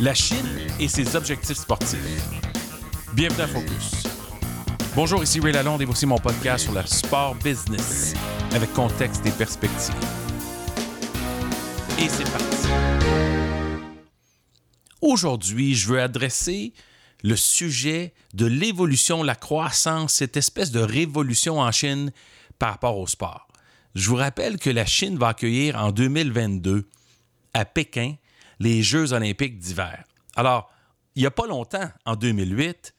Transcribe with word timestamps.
la 0.00 0.14
Chine 0.14 0.46
et 0.78 0.88
ses 0.88 1.14
objectifs 1.14 1.58
sportifs. 1.58 1.98
Bienvenue 3.12 3.42
à 3.42 3.46
Focus. 3.46 4.04
Bonjour, 4.94 5.22
ici 5.22 5.40
Ray 5.40 5.52
Lalonde 5.52 5.82
et 5.82 5.84
voici 5.84 6.06
mon 6.06 6.16
podcast 6.16 6.64
sur 6.64 6.72
le 6.72 6.80
sport 6.86 7.34
business 7.34 8.14
avec 8.52 8.72
contexte 8.72 9.26
et 9.26 9.30
perspective. 9.30 9.94
Et 11.98 12.08
c'est 12.08 12.24
parti. 12.32 12.68
Aujourd'hui, 15.02 15.74
je 15.74 15.88
veux 15.88 16.00
adresser 16.00 16.72
le 17.22 17.36
sujet 17.36 18.14
de 18.32 18.46
l'évolution, 18.46 19.22
la 19.22 19.34
croissance, 19.34 20.14
cette 20.14 20.38
espèce 20.38 20.70
de 20.70 20.80
révolution 20.80 21.60
en 21.60 21.70
Chine 21.72 22.10
par 22.58 22.70
rapport 22.70 22.98
au 22.98 23.06
sport. 23.06 23.48
Je 23.94 24.08
vous 24.08 24.16
rappelle 24.16 24.56
que 24.56 24.70
la 24.70 24.86
Chine 24.86 25.18
va 25.18 25.28
accueillir 25.28 25.76
en 25.76 25.92
2022 25.92 26.88
à 27.52 27.66
Pékin 27.66 28.14
les 28.60 28.82
Jeux 28.82 29.12
olympiques 29.12 29.58
d'hiver. 29.58 30.04
Alors, 30.36 30.70
il 31.16 31.22
n'y 31.22 31.26
a 31.26 31.32
pas 31.32 31.46
longtemps, 31.46 31.90
en 32.04 32.14
2008, 32.14 32.94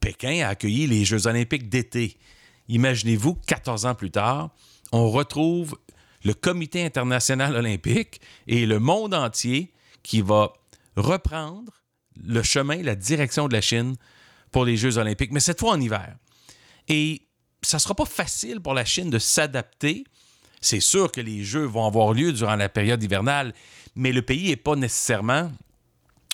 Pékin 0.00 0.44
a 0.44 0.48
accueilli 0.48 0.88
les 0.88 1.04
Jeux 1.04 1.28
olympiques 1.28 1.68
d'été. 1.68 2.18
Imaginez-vous, 2.68 3.34
14 3.46 3.86
ans 3.86 3.94
plus 3.94 4.10
tard, 4.10 4.50
on 4.90 5.10
retrouve 5.10 5.78
le 6.24 6.34
Comité 6.34 6.84
international 6.84 7.54
olympique 7.54 8.20
et 8.46 8.66
le 8.66 8.78
monde 8.78 9.14
entier 9.14 9.72
qui 10.02 10.20
va 10.20 10.52
reprendre 10.96 11.72
le 12.16 12.42
chemin, 12.42 12.82
la 12.82 12.94
direction 12.94 13.48
de 13.48 13.52
la 13.52 13.60
Chine 13.60 13.96
pour 14.50 14.64
les 14.64 14.76
Jeux 14.76 14.98
olympiques, 14.98 15.32
mais 15.32 15.40
cette 15.40 15.60
fois 15.60 15.72
en 15.72 15.80
hiver. 15.80 16.16
Et 16.88 17.22
ça 17.62 17.76
ne 17.76 17.80
sera 17.80 17.94
pas 17.94 18.04
facile 18.04 18.60
pour 18.60 18.74
la 18.74 18.84
Chine 18.84 19.10
de 19.10 19.18
s'adapter. 19.18 20.04
C'est 20.62 20.80
sûr 20.80 21.12
que 21.12 21.20
les 21.20 21.44
Jeux 21.44 21.64
vont 21.64 21.86
avoir 21.86 22.14
lieu 22.14 22.32
durant 22.32 22.56
la 22.56 22.68
période 22.68 23.02
hivernale, 23.02 23.52
mais 23.96 24.12
le 24.12 24.22
pays 24.22 24.48
n'est 24.48 24.56
pas 24.56 24.76
nécessairement, 24.76 25.50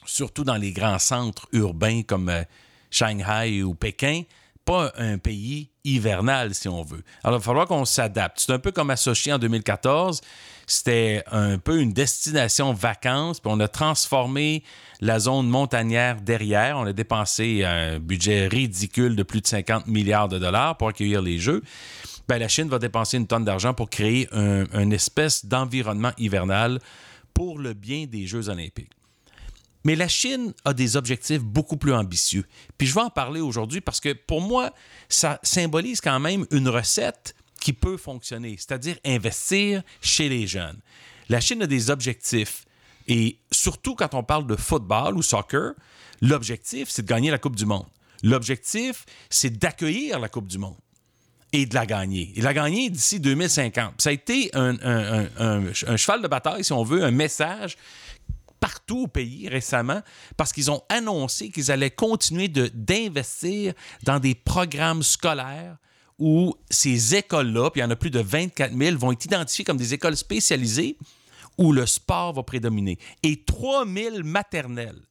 surtout 0.05 0.45
dans 0.45 0.57
les 0.57 0.71
grands 0.71 0.99
centres 0.99 1.49
urbains 1.53 2.03
comme 2.03 2.29
euh, 2.29 2.45
Shanghai 2.91 3.63
ou 3.63 3.75
Pékin, 3.75 4.23
pas 4.65 4.93
un 4.99 5.17
pays 5.17 5.71
hivernal, 5.83 6.55
si 6.55 6.69
on 6.69 6.83
veut. 6.83 7.03
Alors, 7.25 7.39
il 7.39 7.41
va 7.41 7.45
falloir 7.45 7.67
qu'on 7.67 7.87
s'adapte. 7.87 8.39
C'est 8.41 8.53
un 8.53 8.59
peu 8.59 8.71
comme 8.71 8.95
Sochi 8.95 9.33
en 9.33 9.39
2014. 9.39 10.21
C'était 10.67 11.25
un 11.33 11.57
peu 11.57 11.81
une 11.81 11.95
destination 11.95 12.75
vacances, 12.75 13.41
puis 13.41 13.51
on 13.51 13.59
a 13.61 13.69
transformé 13.69 14.63
la 15.01 15.21
zone 15.21 15.49
montagnère 15.49 16.21
derrière. 16.21 16.77
On 16.77 16.85
a 16.85 16.93
dépensé 16.93 17.65
un 17.65 17.99
budget 17.99 18.47
ridicule 18.49 19.17
de 19.17 19.23
plus 19.23 19.41
de 19.41 19.47
50 19.47 19.87
milliards 19.87 20.29
de 20.29 20.39
dollars 20.39 20.77
pour 20.77 20.89
accueillir 20.89 21.23
les 21.23 21.39
Jeux. 21.39 21.63
Ben, 22.29 22.39
la 22.39 22.49
Chine 22.49 22.69
va 22.69 22.79
dépenser 22.79 23.17
une 23.17 23.27
tonne 23.27 23.45
d'argent 23.45 23.73
pour 23.73 23.89
créer 23.89 24.29
un, 24.33 24.91
espèce 24.91 25.47
d'environnement 25.47 26.13
hivernal 26.19 26.79
pour 27.33 27.59
le 27.59 27.73
bien 27.73 28.05
des 28.05 28.27
Jeux 28.27 28.51
olympiques. 28.51 28.91
Mais 29.85 29.97
la 29.97 30.09
Chine 30.09 30.53
a 30.67 30.75
des 30.75 30.97
objectifs 30.97 31.43
beaucoup 31.43 31.79
plus 31.79 31.95
ambitieux. 31.95 32.45
Puis 32.77 32.87
je 32.87 32.95
vais 32.95 33.01
en 33.01 33.09
parler 33.09 33.41
aujourd'hui 33.41 33.81
parce 33.81 34.01
que 34.01 34.13
pour 34.13 34.43
moi, 34.43 34.75
ça 35.09 35.41
symbolise 35.43 36.03
quand 36.03 36.21
même 36.21 36.45
une 36.51 36.69
recette 36.69 37.35
qui 37.61 37.73
peut 37.73 37.97
fonctionner, 37.97 38.57
c'est-à-dire 38.59 38.97
investir 39.07 39.83
chez 40.03 40.29
les 40.29 40.47
jeunes. 40.47 40.79
La 41.31 41.41
Chine 41.41 41.63
a 41.63 41.67
des 41.67 41.89
objectifs 41.89 42.67
et 43.07 43.39
surtout 43.51 43.95
quand 43.95 44.13
on 44.13 44.23
parle 44.23 44.47
de 44.47 44.57
football 44.57 45.17
ou 45.17 45.23
soccer, 45.23 45.73
l'objectif, 46.21 46.91
c'est 46.91 47.03
de 47.03 47.09
gagner 47.09 47.31
la 47.31 47.39
Coupe 47.39 47.57
du 47.57 47.65
Monde. 47.65 47.87
L'objectif, 48.23 49.07
c'est 49.31 49.59
d'accueillir 49.59 50.19
la 50.19 50.29
Coupe 50.29 50.49
du 50.49 50.59
Monde 50.59 50.77
et 51.53 51.67
de 51.67 51.75
la 51.75 51.87
gagner. 51.87 52.33
Et 52.35 52.41
de 52.41 52.45
la 52.45 52.55
gagner 52.55 52.91
d'ici 52.91 53.21
2050. 53.21 53.95
Ça 53.99 54.11
a 54.11 54.13
été 54.13 54.51
un, 54.55 54.77
un, 55.39 55.97
cheval 55.97 56.23
de 56.23 56.29
bataille, 56.29 56.65
si 56.65 56.73
on 56.73 56.83
veut, 56.83 57.03
un 57.05 57.11
message 57.11 57.77
partout 58.61 59.03
au 59.03 59.07
pays 59.07 59.49
récemment 59.49 60.03
parce 60.37 60.53
qu'ils 60.53 60.71
ont 60.71 60.83
annoncé 60.89 61.51
qu'ils 61.51 61.71
allaient 61.71 61.93
continuer 61.93 62.49
d'investir 62.49 63.73
dans 64.03 64.19
des 64.19 64.35
programmes 64.35 65.03
scolaires 65.03 65.77
où 66.19 66.55
ces 66.69 67.15
écoles-là, 67.15 67.71
puis 67.71 67.81
il 67.81 67.85
y 67.85 67.87
en 67.87 67.91
a 67.91 67.97
plus 67.97 68.11
de 68.11 68.19
24 68.19 68.77
000, 68.77 68.99
vont 68.99 69.13
être 69.13 69.25
identifiées 69.25 69.65
comme 69.65 69.77
des 69.77 69.95
écoles 69.95 70.17
spécialisées 70.17 70.97
où 71.59 71.73
le 71.73 71.87
sport 71.87 72.33
va 72.33 72.43
prédominer. 72.43 72.99
Et 73.23 73.45
3 73.45 73.87
000 73.87 74.17
maternelles 74.25 75.08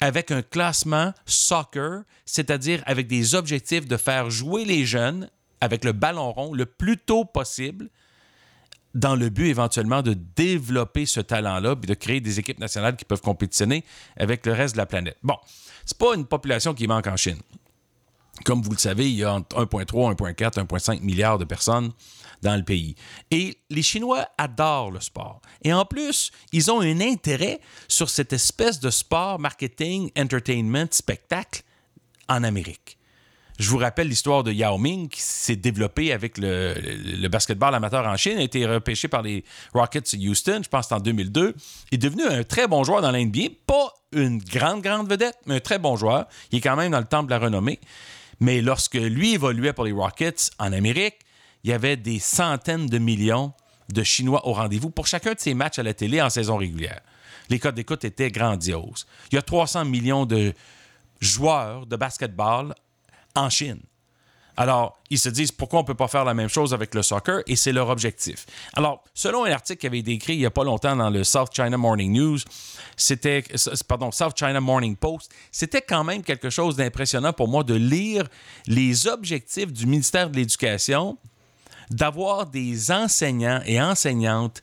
avec 0.00 0.30
un 0.30 0.42
classement 0.42 1.12
soccer, 1.26 2.02
c'est-à-dire 2.24 2.82
avec 2.86 3.06
des 3.06 3.34
objectifs 3.34 3.86
de 3.86 3.96
faire 3.96 4.30
jouer 4.30 4.64
les 4.64 4.84
jeunes 4.84 5.28
avec 5.60 5.84
le 5.84 5.92
ballon 5.92 6.32
rond 6.32 6.54
le 6.54 6.66
plus 6.66 6.98
tôt 6.98 7.24
possible 7.24 7.88
dans 8.94 9.14
le 9.14 9.28
but 9.28 9.48
éventuellement 9.48 10.02
de 10.02 10.14
développer 10.14 11.06
ce 11.06 11.20
talent-là 11.20 11.74
et 11.82 11.86
de 11.86 11.94
créer 11.94 12.20
des 12.20 12.38
équipes 12.38 12.58
nationales 12.58 12.96
qui 12.96 13.04
peuvent 13.04 13.20
compétitionner 13.20 13.84
avec 14.16 14.46
le 14.46 14.52
reste 14.52 14.74
de 14.74 14.78
la 14.78 14.86
planète. 14.86 15.18
Bon, 15.22 15.36
c'est 15.84 15.98
pas 15.98 16.14
une 16.14 16.26
population 16.26 16.74
qui 16.74 16.86
manque 16.86 17.06
en 17.06 17.16
Chine. 17.16 17.40
Comme 18.44 18.62
vous 18.62 18.70
le 18.70 18.78
savez, 18.78 19.10
il 19.10 19.16
y 19.16 19.24
a 19.24 19.38
1,3, 19.38 20.16
1,4, 20.16 20.66
1,5 20.66 21.00
milliards 21.00 21.38
de 21.38 21.44
personnes 21.44 21.92
dans 22.42 22.56
le 22.56 22.62
pays. 22.62 22.94
Et 23.30 23.58
les 23.70 23.82
Chinois 23.82 24.26
adorent 24.38 24.90
le 24.90 25.00
sport. 25.00 25.40
Et 25.62 25.72
en 25.72 25.84
plus, 25.84 26.30
ils 26.52 26.70
ont 26.70 26.80
un 26.80 27.00
intérêt 27.00 27.60
sur 27.88 28.08
cette 28.08 28.32
espèce 28.32 28.80
de 28.80 28.90
sport, 28.90 29.38
marketing, 29.38 30.10
entertainment, 30.16 30.88
spectacle 30.90 31.62
en 32.28 32.44
Amérique. 32.44 32.98
Je 33.58 33.68
vous 33.70 33.78
rappelle 33.78 34.06
l'histoire 34.06 34.44
de 34.44 34.52
Yao 34.52 34.78
Ming 34.78 35.08
qui 35.08 35.20
s'est 35.20 35.56
développé 35.56 36.12
avec 36.12 36.38
le, 36.38 37.26
basketball 37.26 37.74
amateur 37.74 38.06
en 38.06 38.16
Chine, 38.16 38.38
a 38.38 38.42
été 38.42 38.64
repêché 38.64 39.08
par 39.08 39.22
les 39.22 39.44
Rockets 39.74 40.14
de 40.14 40.28
Houston, 40.28 40.60
je 40.62 40.68
pense 40.68 40.92
en 40.92 41.00
2002. 41.00 41.56
Il 41.90 41.94
est 41.96 41.98
devenu 41.98 42.24
un 42.24 42.44
très 42.44 42.68
bon 42.68 42.84
joueur 42.84 43.02
dans 43.02 43.10
l'NBA, 43.10 43.48
pas 43.66 43.92
une 44.12 44.38
grande, 44.38 44.80
grande 44.80 45.10
vedette, 45.10 45.38
mais 45.46 45.56
un 45.56 45.60
très 45.60 45.80
bon 45.80 45.96
joueur. 45.96 46.28
Il 46.52 46.58
est 46.58 46.60
quand 46.60 46.76
même 46.76 46.92
dans 46.92 47.00
le 47.00 47.04
temple 47.04 47.26
de 47.26 47.30
la 47.30 47.40
renommée. 47.40 47.80
Mais 48.40 48.60
lorsque 48.60 48.94
lui 48.94 49.34
évoluait 49.34 49.72
pour 49.72 49.84
les 49.84 49.92
Rockets 49.92 50.50
en 50.58 50.72
Amérique, 50.72 51.18
il 51.64 51.70
y 51.70 51.72
avait 51.72 51.96
des 51.96 52.18
centaines 52.18 52.86
de 52.86 52.98
millions 52.98 53.52
de 53.92 54.02
Chinois 54.02 54.46
au 54.46 54.52
rendez-vous 54.52 54.90
pour 54.90 55.06
chacun 55.06 55.34
de 55.34 55.40
ses 55.40 55.54
matchs 55.54 55.78
à 55.78 55.82
la 55.82 55.94
télé 55.94 56.22
en 56.22 56.30
saison 56.30 56.56
régulière. 56.56 57.00
Les 57.50 57.58
codes 57.58 57.74
d'écoute 57.74 58.04
étaient 58.04 58.30
grandioses. 58.30 59.06
Il 59.32 59.36
y 59.36 59.38
a 59.38 59.42
300 59.42 59.84
millions 59.86 60.26
de 60.26 60.52
joueurs 61.20 61.86
de 61.86 61.96
basketball 61.96 62.74
en 63.34 63.50
Chine. 63.50 63.80
Alors, 64.60 64.98
ils 65.08 65.20
se 65.20 65.28
disent 65.28 65.52
pourquoi 65.52 65.78
on 65.78 65.82
ne 65.82 65.86
peut 65.86 65.94
pas 65.94 66.08
faire 66.08 66.24
la 66.24 66.34
même 66.34 66.48
chose 66.48 66.74
avec 66.74 66.92
le 66.92 67.02
soccer? 67.02 67.42
Et 67.46 67.54
c'est 67.54 67.70
leur 67.70 67.90
objectif. 67.90 68.44
Alors, 68.74 69.04
selon 69.14 69.44
un 69.44 69.52
article 69.52 69.78
qui 69.78 69.86
avait 69.86 70.00
été 70.00 70.10
écrit 70.10 70.34
il 70.34 70.40
n'y 70.40 70.46
a 70.46 70.50
pas 70.50 70.64
longtemps 70.64 70.96
dans 70.96 71.10
le 71.10 71.22
South 71.22 71.50
China 71.54 71.76
Morning 71.76 72.12
News, 72.12 72.38
c'était, 72.96 73.44
pardon, 73.86 74.10
South 74.10 74.36
China 74.36 74.60
Morning 74.60 74.96
Post, 74.96 75.30
c'était 75.52 75.80
quand 75.80 76.02
même 76.02 76.24
quelque 76.24 76.50
chose 76.50 76.74
d'impressionnant 76.74 77.32
pour 77.32 77.46
moi 77.46 77.62
de 77.62 77.74
lire 77.74 78.26
les 78.66 79.06
objectifs 79.06 79.72
du 79.72 79.86
ministère 79.86 80.28
de 80.28 80.34
l'Éducation, 80.34 81.16
d'avoir 81.88 82.46
des 82.46 82.90
enseignants 82.90 83.60
et 83.64 83.80
enseignantes 83.80 84.60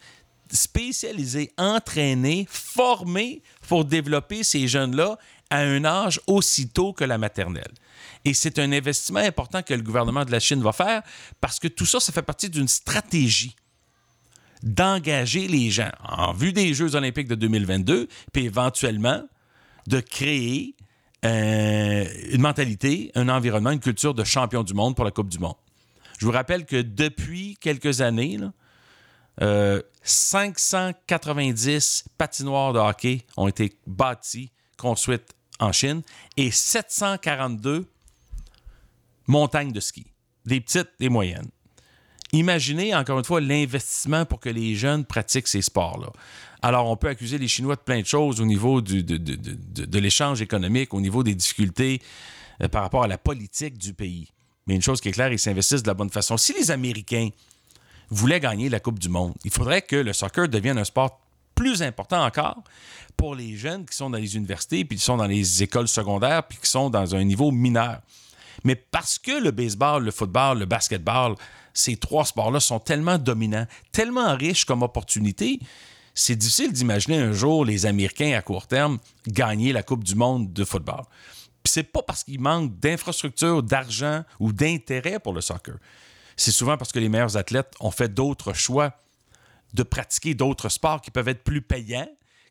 spécialisés, 0.52 1.54
entraînés, 1.58 2.46
formés 2.50 3.42
pour 3.66 3.86
développer 3.86 4.44
ces 4.44 4.68
jeunes-là 4.68 5.18
à 5.50 5.60
un 5.60 5.86
âge 5.86 6.20
aussi 6.28 6.70
tôt 6.70 6.94
que 6.94 7.04
la 7.04 7.18
maternelle. 7.18 7.72
Et 8.24 8.34
c'est 8.34 8.60
un 8.60 8.72
investissement 8.72 9.20
important 9.20 9.62
que 9.62 9.74
le 9.74 9.84
gouvernement 9.84 10.26
de 10.26 10.32
la 10.32 10.40
Chine 10.40 10.62
va 10.62 10.72
faire 10.72 11.04
parce 11.42 11.60
que 11.60 11.68
tout 11.68 11.86
ça, 11.86 12.00
ça 12.00 12.12
fait 12.12 12.24
partie 12.24 12.50
d'une 12.50 12.68
stratégie 12.68 13.56
d'engager 14.64 15.48
les 15.48 15.70
gens 15.70 15.92
en 16.04 16.34
vue 16.34 16.52
des 16.52 16.74
Jeux 16.74 16.96
olympiques 16.96 17.28
de 17.28 17.36
2022, 17.36 18.08
puis 18.34 18.46
éventuellement 18.46 19.22
de 19.88 20.00
créer 20.00 20.76
euh, 21.24 22.06
une 22.32 22.42
mentalité, 22.42 23.12
un 23.16 23.30
environnement, 23.30 23.72
une 23.72 23.80
culture 23.80 24.16
de 24.16 24.24
champion 24.24 24.64
du 24.64 24.74
monde 24.74 24.96
pour 24.96 25.06
la 25.06 25.12
Coupe 25.12 25.30
du 25.30 25.38
Monde. 25.38 25.56
Je 26.20 26.26
vous 26.26 26.32
rappelle 26.32 26.66
que 26.66 26.82
depuis 26.82 27.58
quelques 27.62 28.02
années, 28.02 28.38
590 28.38 28.65
euh, 29.42 29.82
patinoires 32.18 32.74
de 32.74 32.80
hockey 32.80 33.26
ont 33.38 33.48
été 33.48 33.78
bâties, 33.88 34.52
construites 34.78 35.34
en 35.60 35.72
Chine, 35.72 36.02
et 36.38 36.52
742 36.52 37.86
montagnes 39.28 39.72
de 39.72 39.80
ski, 39.80 40.06
des 40.46 40.62
petites 40.62 40.92
et 41.00 41.10
moyennes. 41.10 41.50
Imaginez 42.32 42.94
encore 42.94 43.20
une 43.20 43.26
fois 43.26 43.40
l'investissement 43.40 44.26
pour 44.26 44.40
que 44.40 44.50
les 44.50 44.76
jeunes 44.76 45.06
pratiquent 45.06 45.48
ces 45.48 45.62
sports-là. 45.62 46.12
Alors, 46.62 46.90
on 46.90 46.98
peut 46.98 47.08
accuser 47.08 47.38
les 47.38 47.48
Chinois 47.48 47.76
de 47.76 47.82
plein 47.82 48.02
de 48.02 48.06
choses 48.06 48.42
au 48.42 48.46
niveau 48.46 48.82
de, 48.82 49.02
de 49.02 50.00
l'échange 50.00 50.42
économique, 50.42 50.94
au 50.94 51.00
niveau 51.00 51.24
des 51.24 51.36
difficultés 51.36 52.02
euh, 52.62 52.68
par 52.68 52.82
rapport 52.82 53.04
à 53.04 53.08
la 53.08 53.18
politique 53.18 53.78
du 53.78 53.94
pays. 53.94 54.32
Mais 54.68 54.76
une 54.76 54.82
chose 54.82 55.00
qui 55.00 55.10
est 55.10 55.12
claire, 55.12 55.32
ils 55.32 55.40
s'investissent 55.40 55.84
de 55.84 55.88
la 55.88 55.94
bonne 55.94 56.10
façon. 56.10 56.38
Si 56.38 56.54
les 56.54 56.72
Américains 56.72 57.30
voulaient 58.10 58.40
gagner 58.40 58.70
la 58.70 58.80
Coupe 58.80 59.00
du 59.00 59.10
Monde, 59.10 59.34
il 59.44 59.52
faudrait 59.52 59.82
que 59.82 59.96
le 59.96 60.14
soccer 60.14 60.48
devienne 60.48 60.78
un 60.78 60.84
sport 60.84 61.20
plus 61.56 61.82
important 61.82 62.24
encore 62.24 62.62
pour 63.16 63.34
les 63.34 63.56
jeunes 63.56 63.86
qui 63.86 63.96
sont 63.96 64.10
dans 64.10 64.18
les 64.18 64.36
universités, 64.36 64.84
puis 64.84 64.98
qui 64.98 65.04
sont 65.04 65.18
dans 65.18 65.28
les 65.28 65.64
écoles 65.64 65.88
secondaires, 65.88 66.44
puis 66.44 66.58
qui 66.62 66.70
sont 66.70 66.90
dans 66.90 67.16
un 67.16 67.24
niveau 67.24 67.52
mineur. 67.52 68.02
Mais 68.64 68.76
parce 68.76 69.18
que 69.18 69.42
le 69.42 69.52
baseball, 69.52 70.04
le 70.04 70.12
football, 70.12 70.60
le 70.60 70.66
basketball, 70.66 71.36
ces 71.74 71.98
trois 71.98 72.26
sports-là 72.26 72.60
sont 72.60 72.80
tellement 72.80 73.18
dominants, 73.18 73.68
tellement 73.92 74.36
riches 74.36 74.66
comme 74.66 74.84
opportunités, 74.84 75.60
c'est 76.14 76.36
difficile 76.36 76.72
d'imaginer 76.72 77.18
un 77.18 77.34
jour 77.34 77.66
les 77.66 77.86
Américains 77.86 78.38
à 78.38 78.42
court 78.42 78.68
terme 78.68 79.00
gagner 79.28 79.74
la 79.74 79.84
Coupe 79.84 80.04
du 80.04 80.16
monde 80.16 80.54
de 80.54 80.64
football. 80.64 81.04
Puis 81.62 81.74
c'est 81.74 81.84
pas 81.84 82.02
parce 82.02 82.24
qu'il 82.24 82.40
manque 82.40 82.80
d'infrastructures, 82.80 83.62
d'argent 83.62 84.24
ou 84.40 84.54
d'intérêt 84.54 85.20
pour 85.20 85.34
le 85.34 85.42
soccer. 85.42 85.76
C'est 86.36 86.52
souvent 86.52 86.78
parce 86.78 86.92
que 86.92 87.00
les 87.00 87.10
meilleurs 87.10 87.38
athlètes 87.38 87.74
ont 87.80 87.92
fait 87.92 88.14
d'autres 88.14 88.54
choix 88.54 88.94
de 89.74 89.84
pratiquer 89.84 90.34
d'autres 90.34 90.70
sports 90.70 91.02
qui 91.02 91.12
peuvent 91.12 91.28
être 91.28 91.44
plus 91.44 91.62
payants, 91.62 92.08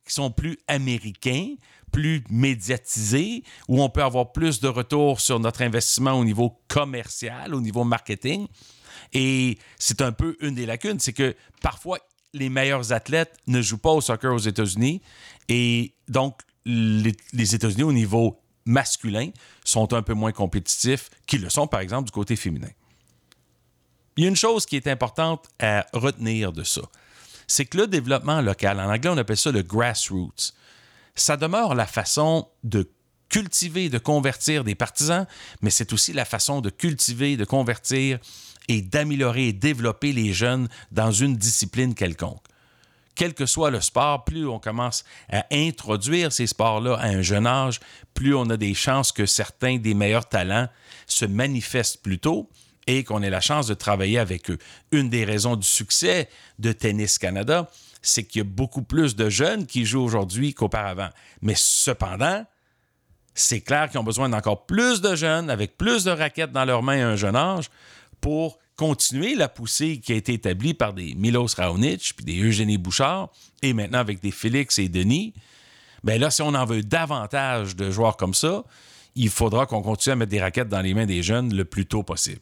qui 0.07 0.13
sont 0.13 0.31
plus 0.31 0.59
américains, 0.69 1.55
plus 1.91 2.23
médiatisés, 2.29 3.43
où 3.69 3.83
on 3.83 3.89
peut 3.89 4.03
avoir 4.03 4.33
plus 4.33 4.61
de 4.61 4.69
retour 4.69 5.21
sur 5.21 5.41
notre 5.41 5.63
investissement 5.63 6.13
au 6.13 6.25
niveau 6.25 6.61
commercial, 6.69 7.55
au 7.55 7.61
niveau 7.61 7.85
marketing. 7.85 8.47
Et 9.13 9.59
c'est 9.79 10.03
un 10.03 10.13
peu 10.13 10.37
une 10.41 10.55
des 10.55 10.67
lacunes, 10.67 10.99
c'est 10.99 11.13
que 11.13 11.35
parfois 11.63 11.99
les 12.35 12.49
meilleurs 12.49 12.93
athlètes 12.93 13.37
ne 13.47 13.63
jouent 13.63 13.79
pas 13.79 13.93
au 13.93 14.01
soccer 14.01 14.35
aux 14.35 14.39
États-Unis 14.39 15.01
et 15.49 15.95
donc 16.09 16.41
les, 16.67 17.55
États-Unis 17.55 17.85
au 17.85 17.93
niveau 17.93 18.41
masculin 18.65 19.31
sont 19.65 19.93
un 19.93 20.03
peu 20.03 20.15
moins 20.15 20.33
compétitifs 20.33 21.11
qu'ils 21.27 21.43
le 21.43 21.51
sont 21.51 21.67
par 21.67 21.81
exemple 21.81 22.07
du 22.07 22.13
côté 22.13 22.35
féminin. 22.37 22.69
Il 24.17 24.25
y 24.25 24.27
a 24.27 24.31
une 24.31 24.37
chose 24.37 24.67
qui 24.67 24.77
est 24.77 24.87
importante 24.87 25.47
à 25.59 25.87
retenir 25.93 26.53
de 26.53 26.63
ça, 26.63 26.83
c'est 27.47 27.65
que 27.65 27.79
le 27.79 27.87
développement 27.87 28.41
local, 28.41 28.81
en 28.81 28.93
anglais 28.93 29.11
on 29.11 29.19
appelle 29.19 29.37
ça 29.37 29.51
le 29.51 29.63
grassroots, 29.63 30.53
ça 31.15 31.37
demeure 31.37 31.75
la 31.75 31.87
façon 31.87 32.49
de 32.63 32.89
cultiver, 33.29 33.89
de 33.89 33.99
convertir 33.99 34.65
des 34.65 34.75
partisans, 34.75 35.27
mais 35.61 35.71
c'est 35.71 35.93
aussi 35.93 36.13
la 36.13 36.25
façon 36.25 36.61
de 36.61 36.71
cultiver, 36.71 37.37
de 37.37 37.45
convertir 37.45 38.19
et 38.69 38.81
d'améliorer 38.83 39.49
et 39.49 39.53
développer 39.53 40.13
les 40.13 40.33
jeunes 40.33 40.69
dans 40.93 41.11
une 41.11 41.37
discipline 41.37 41.95
quelconque. 41.95 42.43
Quel 43.15 43.35
que 43.35 43.47
soit 43.47 43.71
le 43.71 43.81
sport, 43.81 44.25
plus 44.25 44.47
on 44.47 44.59
commence 44.59 45.05
à 45.31 45.47
introduire 45.53 46.33
ces 46.33 46.49
sports-là 46.49 46.97
à 46.97 47.07
un 47.07 47.23
jeune 47.23 47.47
âge, 47.47 47.79
plus 48.13 48.35
on 48.35 48.51
a 48.51 48.57
des 48.57 48.75
chances 48.75 49.13
que 49.13 49.27
certains 49.27 49.79
des 49.79 49.95
meilleurs 49.95 50.29
talents 50.29 50.69
se 51.07 51.25
manifestent 51.25 52.03
plus 52.03 52.19
tôt 52.19 52.49
et 52.87 53.05
qu'on 53.05 53.23
ait 53.23 53.31
la 53.31 53.41
chance 53.41 53.67
de 53.67 53.75
travailler 53.75 54.19
avec 54.19 54.51
eux. 54.51 54.59
Une 54.93 55.09
des 55.09 55.25
raisons 55.25 55.57
du 55.57 55.67
succès 55.67 56.29
de 56.59 56.73
Tennis 56.73 57.19
Canada, 57.19 57.71
c'est 58.03 58.25
qu'il 58.25 58.41
y 58.41 58.43
a 58.43 58.49
beaucoup 58.49 58.83
plus 58.83 59.17
de 59.17 59.31
jeunes 59.31 59.67
qui 59.67 59.85
jouent 59.85 60.03
aujourd'hui 60.03 60.55
qu'auparavant. 60.55 61.09
Mais 61.41 61.55
cependant, 61.57 62.45
c'est 63.35 63.61
clair 63.61 63.89
qu'ils 63.91 63.99
ont 63.99 64.05
besoin 64.05 64.29
d'encore 64.29 64.67
plus 64.67 65.01
de 65.01 65.17
jeunes 65.17 65.51
avec 65.51 65.77
plus 65.77 66.05
de 66.05 66.11
raquettes 66.11 66.53
dans 66.53 66.65
leurs 66.65 66.83
mains 66.83 67.05
à 67.05 67.09
un 67.11 67.17
jeune 67.17 67.37
âge 67.37 67.71
pour 68.21 68.59
continuer 68.77 69.35
la 69.35 69.49
poussée 69.49 70.01
qui 70.01 70.13
a 70.13 70.17
été 70.17 70.35
établie 70.35 70.75
par 70.75 70.93
des 70.93 71.15
Milos 71.15 71.55
Raonic, 71.57 72.15
puis 72.17 72.25
des 72.25 72.41
Eugénie 72.41 72.79
Bouchard, 72.79 73.31
et 73.63 73.73
maintenant 73.73 73.99
avec 73.99 74.21
des 74.21 74.31
Félix 74.31 74.79
et 74.79 74.89
Denis, 74.89 75.33
bien 76.03 76.19
là, 76.19 76.31
si 76.31 76.43
on 76.43 76.55
en 76.55 76.65
veut 76.65 76.83
davantage 76.83 77.77
de 77.77 77.91
joueurs 77.91 78.17
comme 78.17 78.35
ça, 78.35 78.65
il 79.15 79.29
faudra 79.29 79.67
qu'on 79.67 79.83
continue 79.83 80.13
à 80.13 80.17
mettre 80.17 80.31
des 80.31 80.41
raquettes 80.41 80.69
dans 80.69 80.81
les 80.81 80.93
mains 80.93 81.07
des 81.07 81.23
jeunes 81.23 81.55
le 81.55 81.65
plus 81.65 81.87
tôt 81.87 82.03
possible. 82.03 82.41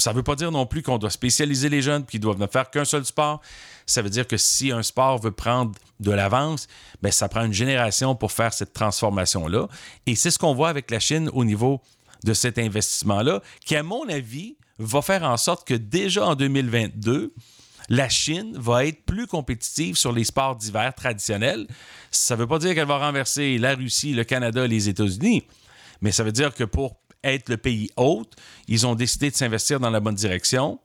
Ça 0.00 0.12
ne 0.12 0.16
veut 0.16 0.22
pas 0.22 0.36
dire 0.36 0.52
non 0.52 0.64
plus 0.64 0.82
qu'on 0.82 0.96
doit 0.98 1.10
spécialiser 1.10 1.68
les 1.68 1.82
jeunes 1.82 2.04
qu'ils 2.04 2.20
doivent 2.20 2.38
ne 2.38 2.46
faire 2.46 2.70
qu'un 2.70 2.84
seul 2.84 3.04
sport. 3.04 3.40
Ça 3.84 4.00
veut 4.00 4.10
dire 4.10 4.28
que 4.28 4.36
si 4.36 4.70
un 4.70 4.84
sport 4.84 5.18
veut 5.20 5.32
prendre 5.32 5.72
de 5.98 6.12
l'avance, 6.12 6.68
bien, 7.02 7.10
ça 7.10 7.28
prend 7.28 7.44
une 7.44 7.52
génération 7.52 8.14
pour 8.14 8.30
faire 8.30 8.52
cette 8.52 8.72
transformation-là. 8.72 9.66
Et 10.06 10.14
c'est 10.14 10.30
ce 10.30 10.38
qu'on 10.38 10.54
voit 10.54 10.68
avec 10.68 10.90
la 10.92 11.00
Chine 11.00 11.28
au 11.32 11.44
niveau 11.44 11.80
de 12.24 12.32
cet 12.32 12.58
investissement-là, 12.58 13.42
qui, 13.64 13.74
à 13.74 13.82
mon 13.82 14.08
avis, 14.08 14.56
va 14.78 15.02
faire 15.02 15.24
en 15.24 15.36
sorte 15.36 15.66
que 15.66 15.74
déjà 15.74 16.26
en 16.26 16.36
2022, 16.36 17.34
la 17.88 18.08
Chine 18.08 18.56
va 18.56 18.86
être 18.86 19.04
plus 19.04 19.26
compétitive 19.26 19.96
sur 19.96 20.12
les 20.12 20.24
sports 20.24 20.54
d'hiver 20.54 20.94
traditionnels. 20.94 21.66
Ça 22.12 22.36
ne 22.36 22.40
veut 22.40 22.46
pas 22.46 22.58
dire 22.58 22.74
qu'elle 22.74 22.86
va 22.86 22.98
renverser 22.98 23.58
la 23.58 23.74
Russie, 23.74 24.12
le 24.12 24.24
Canada, 24.24 24.66
les 24.66 24.88
États-Unis, 24.88 25.44
mais 26.02 26.12
ça 26.12 26.22
veut 26.22 26.32
dire 26.32 26.54
que 26.54 26.64
pour 26.64 27.00
être 27.32 27.48
le 27.48 27.56
pays 27.56 27.90
hôte, 27.96 28.34
ils 28.66 28.86
ont 28.86 28.94
décidé 28.94 29.30
de 29.30 29.36
s'investir 29.36 29.80
dans 29.80 29.90
la 29.90 30.00
bonne 30.00 30.14
direction 30.14 30.78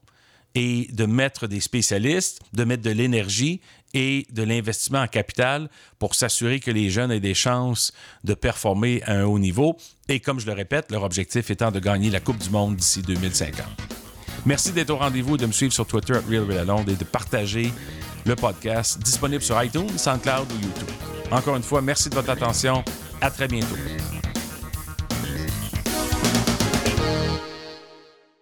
et 0.55 0.87
de 0.91 1.05
mettre 1.05 1.47
des 1.47 1.59
spécialistes, 1.59 2.39
de 2.53 2.63
mettre 2.63 2.83
de 2.83 2.91
l'énergie 2.91 3.61
et 3.93 4.25
de 4.31 4.43
l'investissement 4.43 5.01
en 5.01 5.07
capital 5.07 5.69
pour 5.99 6.15
s'assurer 6.15 6.59
que 6.59 6.71
les 6.71 6.89
jeunes 6.89 7.11
aient 7.11 7.19
des 7.19 7.33
chances 7.33 7.93
de 8.23 8.33
performer 8.33 9.01
à 9.03 9.13
un 9.13 9.23
haut 9.25 9.39
niveau. 9.39 9.77
Et 10.09 10.19
comme 10.19 10.39
je 10.39 10.45
le 10.45 10.53
répète, 10.53 10.91
leur 10.91 11.03
objectif 11.03 11.49
étant 11.51 11.71
de 11.71 11.79
gagner 11.79 12.09
la 12.09 12.19
Coupe 12.19 12.39
du 12.39 12.49
Monde 12.49 12.75
d'ici 12.75 13.01
2050. 13.01 13.65
Merci 14.45 14.71
d'être 14.71 14.89
au 14.89 14.97
rendez-vous, 14.97 15.37
de 15.37 15.45
me 15.45 15.51
suivre 15.51 15.73
sur 15.73 15.85
Twitter, 15.85 16.13
at 16.13 16.21
et 16.21 16.95
de 16.95 17.03
partager 17.03 17.71
le 18.25 18.35
podcast 18.35 18.99
disponible 18.99 19.41
sur 19.41 19.61
iTunes, 19.61 19.97
SoundCloud 19.97 20.51
ou 20.51 20.55
YouTube. 20.55 20.89
Encore 21.31 21.55
une 21.55 21.63
fois, 21.63 21.81
merci 21.81 22.09
de 22.09 22.15
votre 22.15 22.29
attention. 22.29 22.83
À 23.21 23.31
très 23.31 23.47
bientôt. 23.47 23.75